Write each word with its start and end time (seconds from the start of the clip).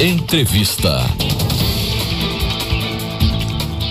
Entrevista. 0.00 1.27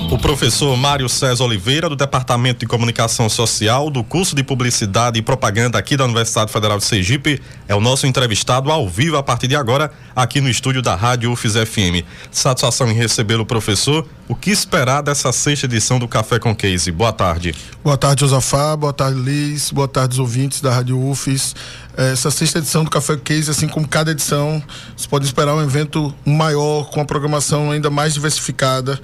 O 0.10 0.18
professor 0.18 0.78
Mário 0.78 1.10
César 1.10 1.44
Oliveira, 1.44 1.90
do 1.90 1.96
Departamento 1.96 2.62
de 2.62 2.66
Comunicação 2.66 3.28
Social, 3.28 3.90
do 3.90 4.02
curso 4.06 4.34
de 4.34 4.42
Publicidade 4.42 5.20
e 5.20 5.22
Propaganda 5.22 5.78
aqui 5.78 5.98
da 5.98 6.06
Universidade 6.06 6.50
Federal 6.50 6.78
de 6.78 6.86
Sergipe, 6.86 7.42
é 7.68 7.76
o 7.76 7.82
nosso 7.82 8.08
entrevistado 8.08 8.72
ao 8.72 8.88
vivo 8.88 9.18
a 9.18 9.22
partir 9.22 9.50
de 9.50 9.56
agora, 9.58 9.92
aqui 10.16 10.40
no 10.40 10.50
estúdio 10.50 10.82
da 10.82 10.96
Rádio 10.96 11.30
UFES 11.30 11.56
FM. 11.56 12.08
Satisfação 12.32 12.90
em 12.90 12.94
recebê-lo, 12.94 13.46
professor. 13.46 14.08
O 14.30 14.36
que 14.36 14.50
esperar 14.50 15.04
dessa 15.04 15.34
sexta 15.34 15.66
edição 15.66 16.00
do 16.00 16.08
Café 16.08 16.40
com 16.40 16.56
Case? 16.56 16.90
Boa 16.90 17.12
tarde. 17.12 17.54
Boa 17.84 17.98
tarde, 17.98 18.22
Josafá. 18.22 18.78
Boa 18.78 18.94
tarde, 18.94 19.20
Liz. 19.20 19.72
Boa 19.72 19.90
tarde, 19.90 20.14
os 20.14 20.20
ouvintes 20.20 20.62
da 20.62 20.74
Rádio 20.74 20.98
UFES. 20.98 21.54
Essa 21.98 22.32
sexta 22.32 22.60
edição 22.60 22.86
do 22.86 22.90
Café 22.90 23.18
Case, 23.18 23.52
assim 23.52 23.68
como 23.68 23.86
cada 23.86 24.12
edição, 24.12 24.64
você 24.96 25.08
pode 25.08 25.26
esperar 25.26 25.54
um 25.54 25.62
evento 25.62 26.16
maior, 26.26 26.86
com 26.86 27.02
a 27.02 27.06
programação 27.06 27.72
ainda 27.72 27.90
mais 27.90 28.14
diversificada 28.14 28.98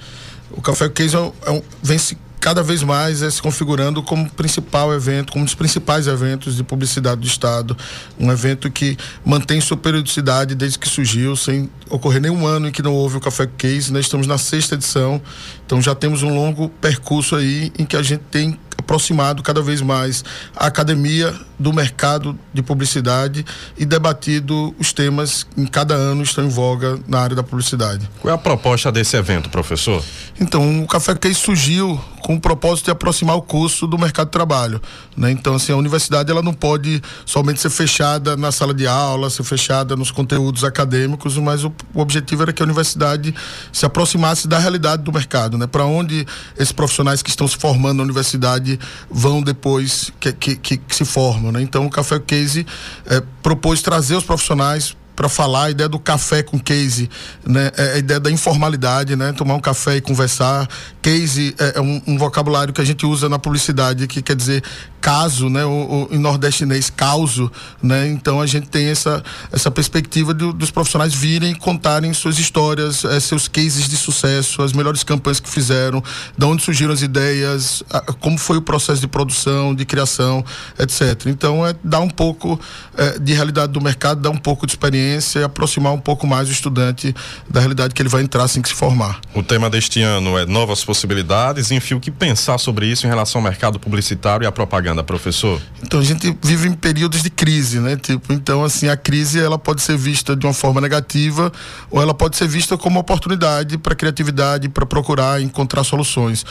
o 0.56 0.62
Café 0.62 0.88
Case 0.88 1.14
é 1.14 1.18
um, 1.18 1.32
é 1.46 1.50
um, 1.50 1.62
vem 1.82 1.98
se 1.98 2.16
cada 2.44 2.62
vez 2.62 2.82
mais 2.82 3.22
é 3.22 3.30
se 3.30 3.40
configurando 3.40 4.02
como 4.02 4.28
principal 4.28 4.92
evento, 4.92 5.32
como 5.32 5.44
um 5.44 5.46
dos 5.46 5.54
principais 5.54 6.06
eventos 6.06 6.56
de 6.56 6.62
publicidade 6.62 7.22
do 7.22 7.26
Estado. 7.26 7.74
Um 8.20 8.30
evento 8.30 8.70
que 8.70 8.98
mantém 9.24 9.62
sua 9.62 9.78
periodicidade 9.78 10.54
desde 10.54 10.78
que 10.78 10.86
surgiu, 10.86 11.36
sem 11.36 11.70
ocorrer 11.88 12.20
nenhum 12.20 12.46
ano 12.46 12.68
em 12.68 12.70
que 12.70 12.82
não 12.82 12.92
houve 12.92 13.16
o 13.16 13.20
Café 13.20 13.48
Case. 13.56 13.90
Nós 13.90 14.04
estamos 14.04 14.26
na 14.26 14.36
sexta 14.36 14.74
edição, 14.74 15.22
então 15.64 15.80
já 15.80 15.94
temos 15.94 16.22
um 16.22 16.34
longo 16.34 16.68
percurso 16.68 17.34
aí 17.34 17.72
em 17.78 17.86
que 17.86 17.96
a 17.96 18.02
gente 18.02 18.24
tem 18.30 18.58
aproximado 18.84 19.42
cada 19.42 19.62
vez 19.62 19.80
mais 19.80 20.22
a 20.54 20.66
academia 20.66 21.34
do 21.58 21.72
mercado 21.72 22.38
de 22.52 22.62
publicidade 22.62 23.44
e 23.76 23.84
debatido 23.84 24.74
os 24.78 24.92
temas 24.92 25.44
que 25.44 25.60
em 25.60 25.66
cada 25.66 25.94
ano 25.94 26.22
estão 26.22 26.44
em 26.44 26.48
voga 26.48 26.98
na 27.08 27.18
área 27.18 27.34
da 27.34 27.42
publicidade. 27.42 28.08
Qual 28.20 28.30
é 28.30 28.34
a 28.34 28.38
proposta 28.38 28.92
desse 28.92 29.16
evento, 29.16 29.48
professor? 29.48 30.04
Então, 30.38 30.82
o 30.82 30.86
Café 30.86 31.14
Case 31.14 31.34
surgiu 31.34 32.00
com 32.24 32.36
o 32.36 32.40
propósito 32.40 32.86
de 32.86 32.90
aproximar 32.90 33.36
o 33.36 33.42
curso 33.42 33.86
do 33.86 33.98
mercado 33.98 34.28
de 34.28 34.32
trabalho, 34.32 34.80
né? 35.14 35.30
Então, 35.30 35.56
assim, 35.56 35.72
a 35.72 35.76
universidade 35.76 36.30
ela 36.30 36.40
não 36.40 36.54
pode 36.54 37.02
somente 37.26 37.60
ser 37.60 37.68
fechada 37.68 38.34
na 38.34 38.50
sala 38.50 38.72
de 38.72 38.86
aula, 38.86 39.28
ser 39.28 39.42
fechada 39.42 39.94
nos 39.94 40.10
conteúdos 40.10 40.64
acadêmicos, 40.64 41.36
mas 41.36 41.64
o, 41.64 41.72
o 41.92 42.00
objetivo 42.00 42.42
era 42.44 42.50
que 42.50 42.62
a 42.62 42.64
universidade 42.64 43.34
se 43.70 43.84
aproximasse 43.84 44.48
da 44.48 44.58
realidade 44.58 45.02
do 45.02 45.12
mercado, 45.12 45.58
né? 45.58 45.66
Para 45.66 45.84
onde 45.84 46.26
esses 46.56 46.72
profissionais 46.72 47.20
que 47.20 47.28
estão 47.28 47.46
se 47.46 47.58
formando 47.58 47.98
na 47.98 48.04
universidade 48.04 48.80
vão 49.10 49.42
depois 49.42 50.10
que, 50.18 50.32
que, 50.32 50.56
que, 50.56 50.76
que 50.78 50.96
se 50.96 51.04
formam, 51.04 51.52
né? 51.52 51.60
Então, 51.60 51.84
o 51.84 51.90
Café 51.90 52.18
Case 52.18 52.66
é, 53.04 53.22
propôs 53.42 53.82
trazer 53.82 54.16
os 54.16 54.24
profissionais 54.24 54.96
para 55.14 55.28
falar 55.28 55.64
a 55.64 55.70
ideia 55.70 55.88
do 55.88 55.98
café 55.98 56.42
com 56.42 56.58
case, 56.58 57.08
né? 57.46 57.70
É 57.76 57.92
a 57.94 57.98
ideia 57.98 58.20
da 58.20 58.30
informalidade, 58.30 59.14
né? 59.16 59.32
Tomar 59.32 59.54
um 59.54 59.60
café 59.60 59.96
e 59.96 60.00
conversar. 60.00 60.68
Case 61.00 61.54
é, 61.58 61.78
é 61.78 61.80
um, 61.80 62.02
um, 62.06 62.18
vocabulário 62.18 62.72
que 62.72 62.80
a 62.80 62.84
gente 62.84 63.06
usa 63.06 63.28
na 63.28 63.38
publicidade 63.38 64.06
que 64.06 64.22
quer 64.22 64.34
dizer 64.34 64.62
caso, 65.00 65.48
né? 65.48 65.64
O, 65.64 66.08
o, 66.10 66.14
em 66.14 66.18
nordestinês, 66.18 66.90
causo, 66.90 67.50
né? 67.82 68.08
Então 68.08 68.40
a 68.40 68.46
gente 68.46 68.68
tem 68.68 68.86
essa, 68.86 69.22
essa 69.52 69.70
perspectiva 69.70 70.34
de, 70.34 70.52
dos 70.52 70.70
profissionais 70.70 71.14
virem 71.14 71.52
e 71.52 71.54
contarem 71.54 72.12
suas 72.12 72.38
histórias, 72.38 73.04
é, 73.04 73.20
seus 73.20 73.46
cases 73.46 73.88
de 73.88 73.96
sucesso, 73.96 74.62
as 74.62 74.72
melhores 74.72 75.04
campanhas 75.04 75.38
que 75.38 75.48
fizeram, 75.48 76.02
de 76.36 76.44
onde 76.44 76.62
surgiram 76.62 76.92
as 76.92 77.02
ideias, 77.02 77.82
a, 77.90 78.00
como 78.14 78.38
foi 78.38 78.56
o 78.56 78.62
processo 78.62 79.00
de 79.00 79.06
produção, 79.06 79.74
de 79.74 79.84
criação, 79.84 80.44
etc. 80.78 81.26
Então 81.26 81.64
é 81.66 81.74
dar 81.84 82.00
um 82.00 82.10
pouco 82.10 82.58
é, 82.96 83.18
de 83.18 83.32
realidade 83.32 83.72
do 83.72 83.80
mercado, 83.80 84.20
dar 84.20 84.30
um 84.30 84.38
pouco 84.38 84.66
de 84.66 84.72
experiência 84.72 85.03
e 85.04 85.42
aproximar 85.42 85.92
um 85.92 86.00
pouco 86.00 86.26
mais 86.26 86.48
o 86.48 86.52
estudante 86.52 87.14
da 87.48 87.60
realidade 87.60 87.94
que 87.94 88.02
ele 88.02 88.08
vai 88.08 88.22
entrar 88.22 88.44
assim 88.44 88.62
que 88.62 88.68
se 88.68 88.74
formar. 88.74 89.20
O 89.34 89.42
tema 89.42 89.68
deste 89.68 90.02
ano 90.02 90.38
é 90.38 90.46
novas 90.46 90.84
possibilidades, 90.84 91.70
enfim, 91.70 91.94
o 91.94 92.00
que 92.00 92.10
pensar 92.10 92.58
sobre 92.58 92.86
isso 92.86 93.06
em 93.06 93.08
relação 93.08 93.40
ao 93.40 93.44
mercado 93.44 93.78
publicitário 93.78 94.44
e 94.44 94.46
à 94.46 94.52
propaganda 94.52 94.74
propaganda, 94.74 95.02
professor? 95.02 95.60
Então, 95.82 96.00
a 96.00 96.02
gente 96.02 96.36
vive 96.42 96.68
em 96.68 96.72
períodos 96.72 97.22
de 97.22 97.30
crise, 97.30 97.78
né? 97.78 97.96
Tipo, 97.96 98.32
então, 98.32 98.64
assim, 98.64 98.88
a 98.88 98.96
crise 98.96 99.40
ela 99.40 99.58
pode 99.58 99.82
ser 99.82 99.96
vista 99.96 100.34
de 100.34 100.46
uma 100.46 100.52
forma 100.52 100.80
negativa 100.80 101.52
ou 101.90 102.02
ela 102.02 102.12
pode 102.12 102.36
ser 102.36 102.48
vista 102.48 102.76
como 102.76 102.98
oportunidade 102.98 103.78
para 103.78 103.94
criatividade, 103.94 104.68
para 104.68 104.84
procurar 104.84 105.40
encontrar 105.40 105.84
soluções. 105.84 106.44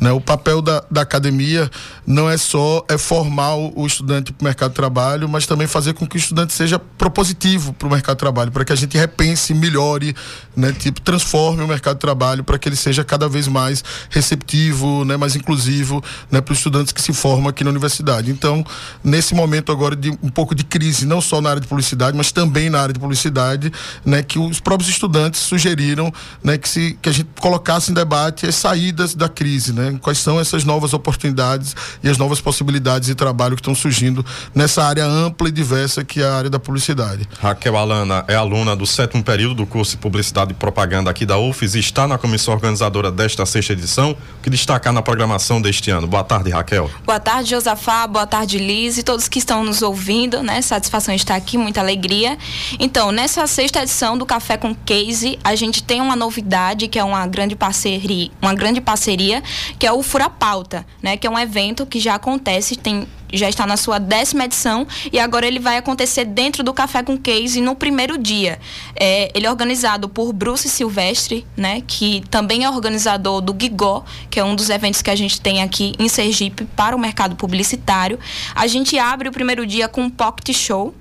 Né? 0.00 0.12
O 0.12 0.20
papel 0.20 0.60
da, 0.60 0.84
da 0.90 1.02
academia 1.02 1.70
não 2.06 2.28
é 2.28 2.36
só 2.36 2.84
é 2.88 2.98
formar 2.98 3.54
o, 3.54 3.72
o 3.76 3.86
estudante 3.86 4.32
para 4.32 4.42
o 4.42 4.44
mercado 4.44 4.70
de 4.70 4.76
trabalho, 4.76 5.28
mas 5.28 5.46
também 5.46 5.66
fazer 5.66 5.94
com 5.94 6.06
que 6.06 6.16
o 6.16 6.18
estudante 6.18 6.52
seja 6.52 6.78
propositivo 6.78 7.72
para 7.72 7.88
o 7.88 7.90
mercado 7.90 7.99
de 8.08 8.18
trabalho, 8.18 8.50
para 8.50 8.64
que 8.64 8.72
a 8.72 8.76
gente 8.76 8.96
repense, 8.96 9.54
melhore, 9.54 10.14
né? 10.56 10.72
Tipo, 10.72 11.00
transforme 11.00 11.62
o 11.62 11.68
mercado 11.68 11.96
de 11.96 12.00
trabalho 12.00 12.42
para 12.42 12.58
que 12.58 12.68
ele 12.68 12.76
seja 12.76 13.04
cada 13.04 13.28
vez 13.28 13.46
mais 13.46 13.84
receptivo, 14.08 15.04
né? 15.04 15.16
Mais 15.16 15.36
inclusivo, 15.36 16.02
né? 16.30 16.40
Para 16.40 16.52
os 16.52 16.58
estudantes 16.58 16.92
que 16.92 17.02
se 17.02 17.12
formam 17.12 17.48
aqui 17.48 17.62
na 17.62 17.70
universidade 17.70 17.90
universidade. 17.90 18.30
Então, 18.30 18.64
nesse 19.02 19.34
momento 19.34 19.72
agora 19.72 19.96
de 19.96 20.10
um 20.22 20.28
pouco 20.28 20.54
de 20.54 20.64
crise, 20.64 21.06
não 21.06 21.20
só 21.20 21.40
na 21.40 21.50
área 21.50 21.60
de 21.60 21.66
publicidade, 21.66 22.16
mas 22.16 22.32
também 22.32 22.70
na 22.70 22.80
área 22.80 22.92
de 22.92 23.00
publicidade, 23.00 23.72
né, 24.04 24.22
que 24.22 24.38
os 24.38 24.60
próprios 24.60 24.88
estudantes 24.88 25.40
sugeriram, 25.40 26.12
né, 26.42 26.56
que 26.56 26.68
se 26.68 26.98
que 27.00 27.08
a 27.08 27.12
gente 27.12 27.28
colocasse 27.40 27.90
em 27.90 27.94
debate 27.94 28.46
as 28.46 28.54
saídas 28.54 29.14
da 29.14 29.28
crise, 29.28 29.72
né? 29.72 29.98
Quais 30.00 30.18
são 30.18 30.38
essas 30.40 30.64
novas 30.64 30.92
oportunidades 30.92 31.74
e 32.02 32.08
as 32.08 32.18
novas 32.18 32.40
possibilidades 32.40 33.06
de 33.06 33.14
trabalho 33.14 33.56
que 33.56 33.60
estão 33.60 33.74
surgindo 33.74 34.24
nessa 34.54 34.84
área 34.84 35.04
ampla 35.06 35.48
e 35.48 35.52
diversa 35.52 36.04
que 36.04 36.20
é 36.20 36.26
a 36.26 36.34
área 36.34 36.50
da 36.50 36.58
publicidade. 36.58 37.28
Raquel 37.40 37.76
Alana 37.90 38.24
é 38.28 38.36
aluna 38.36 38.76
do 38.76 38.86
sétimo 38.86 39.20
período 39.20 39.56
do 39.56 39.66
curso 39.66 39.92
de 39.92 39.96
Publicidade 39.96 40.52
e 40.52 40.54
Propaganda 40.54 41.10
aqui 41.10 41.26
da 41.26 41.36
UFES 41.38 41.74
e 41.74 41.80
está 41.80 42.06
na 42.06 42.16
comissão 42.16 42.54
organizadora 42.54 43.10
desta 43.10 43.44
sexta 43.44 43.72
edição. 43.72 44.16
Que 44.40 44.48
destacar 44.48 44.92
na 44.92 45.02
programação 45.02 45.60
deste 45.60 45.90
ano? 45.90 46.06
Boa 46.06 46.22
tarde, 46.22 46.50
Raquel. 46.50 46.88
Boa 47.04 47.18
tarde, 47.18 47.50
Josafá, 47.50 48.06
boa 48.06 48.28
tarde, 48.28 48.58
Liz 48.58 48.96
e 48.96 49.02
todos 49.02 49.26
que 49.28 49.40
estão 49.40 49.64
nos 49.64 49.82
ouvindo, 49.82 50.40
né? 50.40 50.62
Satisfação 50.62 51.12
estar 51.12 51.34
aqui, 51.34 51.58
muita 51.58 51.80
alegria. 51.80 52.38
Então, 52.78 53.10
nessa 53.10 53.44
sexta 53.48 53.82
edição 53.82 54.16
do 54.16 54.24
Café 54.24 54.56
com 54.56 54.72
Case, 54.72 55.36
a 55.42 55.56
gente 55.56 55.82
tem 55.82 56.00
uma 56.00 56.14
novidade 56.14 56.86
que 56.86 56.98
é 56.98 57.02
uma 57.02 57.26
grande 57.26 57.56
parceria, 57.56 58.30
uma 58.40 58.54
grande 58.54 58.80
parceria, 58.80 59.42
que 59.80 59.86
é 59.86 59.90
o 59.90 60.00
Fura 60.00 60.30
Pauta, 60.30 60.86
né? 61.02 61.16
Que 61.16 61.26
é 61.26 61.30
um 61.30 61.38
evento 61.38 61.84
que 61.84 61.98
já 61.98 62.14
acontece, 62.14 62.76
tem 62.76 63.08
já 63.32 63.48
está 63.48 63.66
na 63.66 63.76
sua 63.76 63.98
décima 63.98 64.44
edição 64.44 64.86
e 65.12 65.18
agora 65.18 65.46
ele 65.46 65.58
vai 65.58 65.76
acontecer 65.76 66.24
dentro 66.24 66.62
do 66.62 66.72
Café 66.72 67.02
com 67.02 67.16
Case 67.16 67.60
no 67.60 67.74
primeiro 67.74 68.18
dia. 68.18 68.58
É, 68.94 69.30
ele 69.34 69.46
é 69.46 69.50
organizado 69.50 70.08
por 70.08 70.32
Bruce 70.32 70.68
Silvestre, 70.68 71.46
né, 71.56 71.82
que 71.86 72.22
também 72.30 72.64
é 72.64 72.70
organizador 72.70 73.40
do 73.40 73.56
Gigó, 73.58 74.04
que 74.30 74.40
é 74.40 74.44
um 74.44 74.54
dos 74.54 74.70
eventos 74.70 75.02
que 75.02 75.10
a 75.10 75.16
gente 75.16 75.40
tem 75.40 75.62
aqui 75.62 75.94
em 75.98 76.08
Sergipe 76.08 76.64
para 76.64 76.94
o 76.94 76.98
mercado 76.98 77.36
publicitário. 77.36 78.18
A 78.54 78.66
gente 78.66 78.98
abre 78.98 79.28
o 79.28 79.32
primeiro 79.32 79.66
dia 79.66 79.88
com 79.88 80.02
um 80.02 80.10
pocket 80.10 80.54
show, 80.56 80.94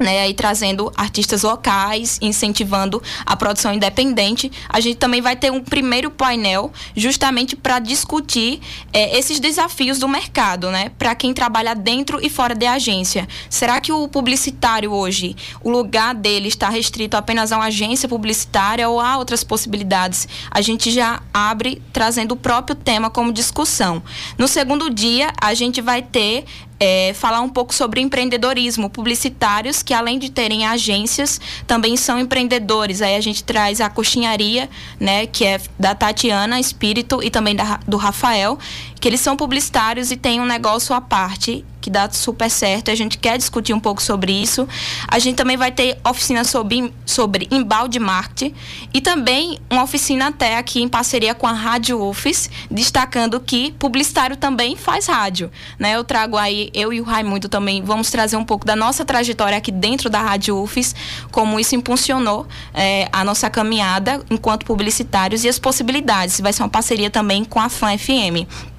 né, 0.00 0.32
trazendo 0.34 0.92
artistas 0.96 1.42
locais, 1.42 2.18
incentivando 2.20 3.02
a 3.24 3.36
produção 3.36 3.72
independente. 3.72 4.50
A 4.68 4.80
gente 4.80 4.96
também 4.96 5.20
vai 5.20 5.36
ter 5.36 5.50
um 5.50 5.62
primeiro 5.62 6.10
painel 6.10 6.72
justamente 6.94 7.56
para 7.56 7.78
discutir 7.78 8.60
é, 8.92 9.18
esses 9.18 9.40
desafios 9.40 9.98
do 9.98 10.08
mercado, 10.08 10.70
né, 10.70 10.90
para 10.98 11.14
quem 11.14 11.32
trabalha 11.32 11.74
dentro 11.74 12.18
e 12.22 12.28
fora 12.28 12.54
da 12.54 12.72
agência. 12.72 13.26
Será 13.48 13.80
que 13.80 13.92
o 13.92 14.08
publicitário 14.08 14.92
hoje, 14.92 15.36
o 15.62 15.70
lugar 15.70 16.14
dele 16.14 16.48
está 16.48 16.68
restrito 16.68 17.16
apenas 17.16 17.52
a 17.52 17.56
uma 17.56 17.66
agência 17.66 18.08
publicitária 18.08 18.88
ou 18.88 19.00
há 19.00 19.16
outras 19.16 19.42
possibilidades? 19.42 20.28
A 20.50 20.60
gente 20.60 20.90
já 20.90 21.22
abre 21.32 21.82
trazendo 21.92 22.32
o 22.32 22.36
próprio 22.36 22.74
tema 22.76 23.10
como 23.10 23.32
discussão. 23.32 24.02
No 24.36 24.46
segundo 24.46 24.90
dia, 24.90 25.32
a 25.40 25.54
gente 25.54 25.80
vai 25.80 26.02
ter 26.02 26.44
é, 26.78 27.12
falar 27.14 27.40
um 27.40 27.48
pouco 27.48 27.74
sobre 27.74 28.00
empreendedorismo, 28.00 28.90
publicitários 28.90 29.82
que 29.82 29.94
além 29.94 30.18
de 30.18 30.30
terem 30.30 30.66
agências, 30.66 31.40
também 31.66 31.96
são 31.96 32.18
empreendedores. 32.18 33.02
Aí 33.02 33.16
a 33.16 33.20
gente 33.20 33.42
traz 33.42 33.80
a 33.80 33.88
coxinharia, 33.88 34.68
né, 35.00 35.26
que 35.26 35.44
é 35.44 35.60
da 35.78 35.94
Tatiana 35.94 36.60
Espírito 36.60 37.22
e 37.22 37.30
também 37.30 37.54
da, 37.56 37.80
do 37.86 37.96
Rafael, 37.96 38.58
que 39.00 39.08
eles 39.08 39.20
são 39.20 39.36
publicitários 39.36 40.10
e 40.10 40.16
têm 40.16 40.40
um 40.40 40.46
negócio 40.46 40.94
à 40.94 41.00
parte 41.00 41.64
que 41.86 41.90
dá 41.90 42.10
super 42.10 42.50
certo. 42.50 42.90
A 42.90 42.96
gente 42.96 43.16
quer 43.16 43.38
discutir 43.38 43.72
um 43.72 43.78
pouco 43.78 44.02
sobre 44.02 44.32
isso. 44.32 44.66
A 45.06 45.20
gente 45.20 45.36
também 45.36 45.56
vai 45.56 45.70
ter 45.70 45.96
oficina 46.04 46.42
sobre, 46.42 46.92
sobre 47.04 47.46
embalde 47.48 48.00
marketing 48.00 48.52
e 48.92 49.00
também 49.00 49.60
uma 49.70 49.84
oficina 49.84 50.26
até 50.26 50.58
aqui 50.58 50.82
em 50.82 50.88
parceria 50.88 51.32
com 51.32 51.46
a 51.46 51.52
Rádio 51.52 52.02
UFES, 52.02 52.50
destacando 52.68 53.38
que 53.38 53.70
publicitário 53.78 54.36
também 54.36 54.74
faz 54.74 55.06
rádio. 55.06 55.48
Né? 55.78 55.94
Eu 55.94 56.02
trago 56.02 56.36
aí, 56.36 56.70
eu 56.74 56.92
e 56.92 57.00
o 57.00 57.04
Raimundo 57.04 57.48
também 57.48 57.80
vamos 57.84 58.10
trazer 58.10 58.36
um 58.36 58.44
pouco 58.44 58.66
da 58.66 58.74
nossa 58.74 59.04
trajetória 59.04 59.56
aqui 59.56 59.70
dentro 59.70 60.10
da 60.10 60.20
Rádio 60.20 60.60
UFES, 60.60 60.92
como 61.30 61.60
isso 61.60 61.76
impulsionou 61.76 62.48
é, 62.74 63.08
a 63.12 63.22
nossa 63.22 63.48
caminhada 63.48 64.20
enquanto 64.28 64.66
publicitários 64.66 65.44
e 65.44 65.48
as 65.48 65.60
possibilidades. 65.60 66.40
Vai 66.40 66.52
ser 66.52 66.64
uma 66.64 66.68
parceria 66.68 67.10
também 67.10 67.44
com 67.44 67.60
a 67.60 67.68
FAN 67.68 67.96
FM. 67.96 68.74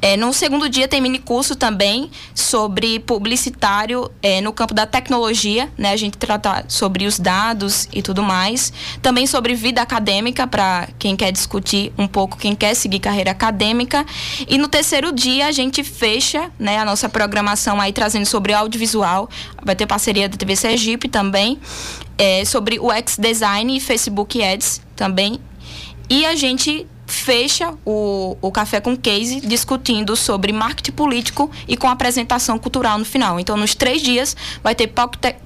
É, 0.00 0.16
no 0.16 0.32
segundo 0.32 0.68
dia 0.68 0.86
tem 0.86 1.00
mini 1.00 1.18
curso 1.18 1.56
também 1.56 2.10
sobre 2.34 2.98
publicitário 3.00 4.10
é, 4.22 4.40
no 4.40 4.52
campo 4.52 4.74
da 4.74 4.86
tecnologia, 4.86 5.70
né? 5.78 5.92
A 5.92 5.96
gente 5.96 6.18
trata 6.18 6.64
sobre 6.68 7.06
os 7.06 7.18
dados 7.18 7.88
e 7.92 8.02
tudo 8.02 8.22
mais. 8.22 8.72
Também 9.00 9.26
sobre 9.26 9.54
vida 9.54 9.80
acadêmica 9.80 10.46
para 10.46 10.88
quem 10.98 11.16
quer 11.16 11.32
discutir 11.32 11.92
um 11.96 12.06
pouco, 12.06 12.36
quem 12.36 12.54
quer 12.54 12.74
seguir 12.74 12.98
carreira 12.98 13.30
acadêmica. 13.30 14.04
E 14.48 14.58
no 14.58 14.68
terceiro 14.68 15.12
dia 15.12 15.46
a 15.46 15.52
gente 15.52 15.82
fecha, 15.82 16.50
né, 16.58 16.78
a 16.78 16.84
nossa 16.84 17.08
programação 17.08 17.80
aí 17.80 17.92
trazendo 17.92 18.26
sobre 18.26 18.52
audiovisual. 18.52 19.28
Vai 19.62 19.74
ter 19.74 19.86
parceria 19.86 20.28
da 20.28 20.36
TV 20.36 20.56
Sergipe 20.56 21.08
também, 21.08 21.58
é, 22.18 22.44
sobre 22.44 22.78
o 22.78 22.92
X 22.92 23.16
Design 23.18 23.76
e 23.76 23.80
Facebook 23.80 24.42
Ads 24.42 24.80
também. 24.94 25.40
E 26.08 26.26
a 26.26 26.34
gente 26.34 26.86
fecha 27.24 27.72
o, 27.86 28.36
o 28.42 28.52
Café 28.52 28.82
com 28.82 28.94
Case 28.94 29.40
discutindo 29.40 30.14
sobre 30.14 30.52
marketing 30.52 30.92
político 30.92 31.50
e 31.66 31.74
com 31.74 31.88
apresentação 31.88 32.58
cultural 32.58 32.98
no 32.98 33.04
final. 33.04 33.40
Então, 33.40 33.56
nos 33.56 33.74
três 33.74 34.02
dias, 34.02 34.36
vai 34.62 34.74
ter 34.74 34.88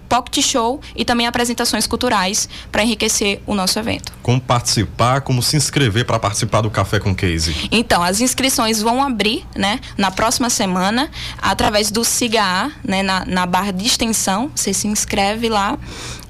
pocket, 0.09 0.45
show 0.45 0.81
e 0.97 1.05
também 1.05 1.27
apresentações 1.27 1.87
culturais 1.87 2.49
para 2.73 2.83
enriquecer 2.83 3.41
o 3.47 3.55
nosso 3.55 3.79
evento. 3.79 4.13
Como 4.23 4.41
participar, 4.41 5.21
como 5.21 5.43
se 5.43 5.57
inscrever 5.57 6.05
para 6.05 6.19
participar 6.19 6.61
do 6.61 6.71
Café 6.71 6.99
com 6.99 7.15
Case? 7.15 7.69
Então, 7.71 8.03
as 8.03 8.21
inscrições 8.21 8.81
vão 8.81 9.03
abrir 9.03 9.45
né, 9.55 9.81
na 9.97 10.11
próxima 10.11 10.51
semana 10.51 11.11
através 11.41 11.91
do 11.91 12.05
SIGA, 12.05 12.73
né, 12.85 13.03
na, 13.03 13.25
na 13.25 13.47
barra 13.47 13.73
de 13.73 13.87
extensão. 13.87 14.51
Você 14.55 14.73
se 14.73 14.87
inscreve 14.87 15.49
lá 15.49 15.79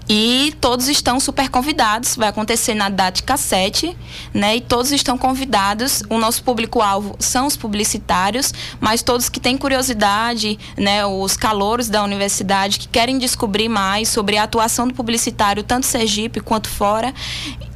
e 0.09 0.55
todos 0.59 0.89
estão 0.89 1.21
super 1.21 1.51
convidados, 1.51 2.17
vai 2.17 2.29
acontecer 2.29 2.73
na 2.75 2.89
Dática 2.89 3.37
7, 3.37 3.95
né? 4.33 4.57
E 4.57 4.61
todos 4.61 4.91
estão 4.91 5.19
convidados. 5.19 6.03
O 6.09 6.17
nosso 6.17 6.43
público-alvo 6.43 7.15
são 7.19 7.47
os 7.47 7.59
publicitários, 7.59 8.55
mas 8.81 9.03
todos 9.03 9.29
que 9.29 9.39
têm 9.39 9.59
curiosidade, 9.59 10.59
né? 10.79 11.05
Os 11.05 11.37
calouros 11.37 11.91
da 11.91 12.03
universidade 12.03 12.79
que 12.79 12.89
querem 12.89 13.19
descobrir 13.19 13.68
mais 13.69 14.09
sobre 14.09 14.37
a 14.37 14.45
atuação 14.45 14.89
do 14.89 14.95
publicitário, 14.95 15.63
tanto 15.63 15.87
Sergipe 15.87 16.41
quanto 16.41 16.69
fora, 16.69 17.13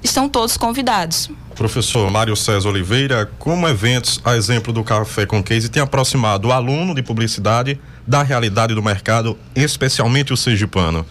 estão 0.03 0.29
todos 0.29 0.57
convidados. 0.57 1.31
Professor 1.55 2.11
Mário 2.11 2.35
César 2.35 2.69
Oliveira, 2.69 3.31
como 3.39 3.69
eventos, 3.69 4.21
a 4.25 4.37
exemplo 4.37 4.73
do 4.73 4.83
Café 4.83 5.27
com 5.27 5.43
Case, 5.43 5.69
tem 5.69 5.83
aproximado 5.83 6.49
o 6.49 6.53
aluno 6.53 6.95
de 6.95 7.03
publicidade 7.03 7.79
da 8.07 8.23
realidade 8.23 8.75
do 8.75 8.83
mercado, 8.83 9.39
especialmente 9.55 10.33
o 10.33 10.37
sergipano? 10.37 11.07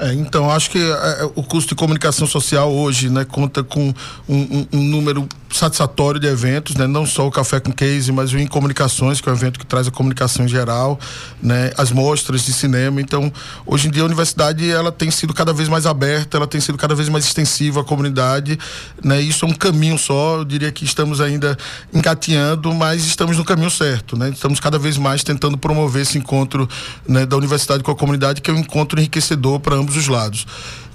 É, 0.00 0.14
então, 0.14 0.50
acho 0.50 0.70
que 0.70 0.78
é, 0.78 0.82
é, 1.20 1.24
o 1.34 1.42
custo 1.42 1.70
de 1.70 1.74
comunicação 1.74 2.26
social 2.26 2.72
hoje 2.72 3.10
né, 3.10 3.22
conta 3.22 3.62
com 3.62 3.92
um, 4.26 4.34
um, 4.34 4.66
um 4.72 4.82
número 4.82 5.28
satisfatório 5.50 6.20
de 6.20 6.26
eventos, 6.26 6.76
né? 6.76 6.86
não 6.86 7.04
só 7.04 7.26
o 7.26 7.30
Café 7.30 7.60
com 7.60 7.72
Case, 7.72 8.10
mas 8.12 8.32
o 8.32 8.38
Em 8.38 8.46
Comunicações, 8.46 9.20
que 9.20 9.28
é 9.28 9.32
um 9.32 9.34
evento 9.34 9.58
que 9.58 9.66
traz 9.66 9.86
a 9.88 9.90
comunicação 9.90 10.44
em 10.44 10.48
geral, 10.48 10.98
né? 11.42 11.72
as 11.76 11.90
mostras 11.90 12.44
de 12.44 12.52
cinema. 12.52 13.00
Então, 13.00 13.32
hoje 13.66 13.88
em 13.88 13.90
dia 13.90 14.02
a 14.02 14.06
universidade 14.06 14.70
ela 14.70 14.92
tem 14.92 15.10
sido 15.10 15.34
cada 15.34 15.52
vez 15.52 15.68
mais 15.68 15.86
aberta, 15.86 16.36
ela 16.36 16.46
tem 16.46 16.60
sido 16.60 16.78
cada 16.78 16.94
vez 16.94 17.08
mais 17.08 17.24
extensiva 17.24 17.80
à 17.80 17.84
comunidade. 17.84 18.58
Né? 19.02 19.20
Isso 19.20 19.44
é 19.44 19.48
um 19.48 19.52
caminho 19.52 19.98
só, 19.98 20.38
eu 20.38 20.44
diria 20.44 20.70
que 20.70 20.84
estamos 20.84 21.20
ainda 21.20 21.58
engateando, 21.92 22.72
mas 22.72 23.04
estamos 23.04 23.36
no 23.36 23.44
caminho 23.44 23.70
certo. 23.70 24.16
Né? 24.16 24.30
Estamos 24.30 24.60
cada 24.60 24.78
vez 24.78 24.96
mais 24.96 25.24
tentando 25.24 25.58
promover 25.58 26.02
esse 26.02 26.16
encontro 26.16 26.68
né, 27.06 27.26
da 27.26 27.36
universidade 27.36 27.82
com 27.82 27.90
a 27.90 27.96
comunidade, 27.96 28.40
que 28.40 28.50
é 28.50 28.54
um 28.54 28.58
encontro 28.58 28.98
enriquecedor 29.00 29.58
para 29.58 29.74
ambos 29.74 29.89
os 29.96 30.08
lados. 30.08 30.46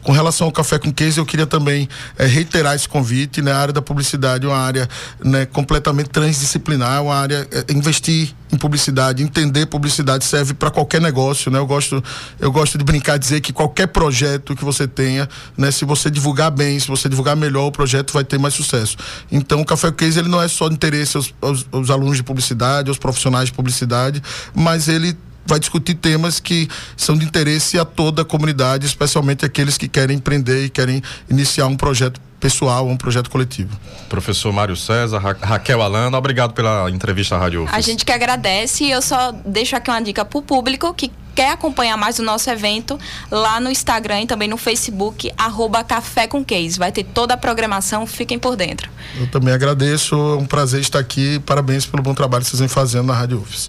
Com 0.06 0.12
relação 0.12 0.46
ao 0.46 0.54
café 0.54 0.78
com 0.78 0.94
case, 0.94 1.18
eu 1.18 1.26
queria 1.26 1.48
também 1.48 1.90
é, 2.16 2.28
reiterar 2.28 2.76
esse 2.76 2.88
convite. 2.88 3.42
Né? 3.42 3.52
A 3.52 3.58
área 3.58 3.74
da 3.74 3.82
publicidade 3.82 4.46
é 4.46 4.48
uma 4.48 4.56
área 4.56 4.88
né, 5.20 5.48
completamente 5.48 6.12
transdisciplinar, 6.12 7.02
uma 7.02 7.16
área 7.16 7.48
é, 7.52 7.74
investir 7.74 8.32
em 8.52 8.58
publicidade, 8.58 9.24
entender 9.24 9.66
publicidade 9.66 10.24
serve 10.24 10.54
para 10.54 10.70
qualquer 10.70 11.02
negócio, 11.02 11.50
né? 11.50 11.58
Eu 11.58 11.66
gosto, 11.66 12.04
eu 12.40 12.52
gosto 12.52 12.78
de 12.78 12.84
brincar 12.84 13.18
dizer 13.18 13.42
que 13.42 13.52
qualquer 13.52 13.88
projeto 13.88 14.56
que 14.56 14.64
você 14.64 14.88
tenha, 14.88 15.28
né, 15.58 15.72
se 15.72 15.84
você 15.84 16.12
divulgar 16.12 16.52
bem, 16.52 16.80
se 16.80 16.88
você 16.88 17.10
divulgar 17.10 17.36
melhor, 17.36 17.66
o 17.66 17.72
projeto 17.72 18.14
vai 18.14 18.24
ter 18.24 18.38
mais 18.38 18.54
sucesso. 18.54 18.96
Então, 19.32 19.60
o 19.62 19.66
Café 19.66 19.92
Case 19.92 20.20
ele 20.20 20.30
não 20.30 20.40
é 20.40 20.48
só 20.48 20.70
de 20.70 20.76
interesse 20.76 21.18
aos, 21.18 21.34
aos, 21.42 21.68
aos 21.72 21.90
alunos 21.90 22.18
de 22.18 22.24
publicidade, 22.24 22.90
aos 22.90 23.00
profissionais 23.00 23.48
de 23.48 23.54
publicidade, 23.54 24.22
mas 24.54 24.88
ele 24.88 25.18
vai 25.46 25.60
discutir 25.60 25.96
temas 25.96 26.40
que 26.40 26.68
são 26.98 27.18
de 27.18 27.26
interesse 27.26 27.78
a 27.80 27.86
toda 27.86 28.24
a 28.24 28.26
comunidade, 28.26 28.86
especialmente 28.86 29.46
aqueles 29.46 29.78
que 29.78 29.88
querem 29.88 30.18
empreender 30.18 30.66
e 30.66 30.70
querem 30.70 31.02
iniciar 31.30 31.68
um 31.68 31.76
projeto 31.76 32.20
pessoal, 32.40 32.88
um 32.88 32.98
projeto 32.98 33.30
coletivo. 33.30 33.76
Professor 34.10 34.52
Mário 34.52 34.76
César, 34.76 35.18
Ra 35.18 35.36
Raquel 35.42 35.82
Alana, 35.82 36.18
obrigado 36.18 36.54
pela 36.54 36.90
entrevista 36.92 37.36
à 37.36 37.40
Rádio 37.40 37.64
UFES. 37.64 37.74
A 37.74 37.82
gente 37.82 38.06
que 38.06 38.12
agradece 38.12 38.84
e 38.84 38.92
eu 38.92 39.02
só 39.02 39.32
deixo 39.32 39.76
aqui 39.76 39.90
uma 39.90 40.02
dica 40.02 40.24
para 40.24 40.38
o 40.38 40.42
público 40.42 40.94
que 40.94 41.12
quer 41.36 41.52
acompanhar 41.52 41.98
mais 41.98 42.18
o 42.18 42.24
nosso 42.24 42.50
evento 42.50 42.98
lá 43.30 43.60
no 43.60 43.70
Instagram 43.70 44.22
e 44.22 44.26
também 44.26 44.48
no 44.48 44.58
Facebook, 44.58 45.32
arroba 45.38 45.84
Café 45.84 46.28
com 46.28 46.44
Case. 46.44 46.80
Vai 46.80 46.92
ter 46.92 47.04
toda 47.04 47.34
a 47.34 47.38
programação, 47.38 48.08
fiquem 48.08 48.40
por 48.40 48.56
dentro. 48.56 48.90
Eu 49.20 49.28
também 49.28 49.54
agradeço, 49.54 50.16
é 50.16 50.36
um 50.38 50.46
prazer 50.46 50.80
estar 50.80 51.00
aqui, 51.00 51.40
parabéns 51.40 51.86
pelo 51.86 52.02
bom 52.02 52.14
trabalho 52.14 52.44
que 52.44 52.50
vocês 52.50 52.60
vêm 52.60 52.70
fazendo 52.70 53.08
na 53.08 53.14
Rádio 53.14 53.40
UFES. 53.40 53.60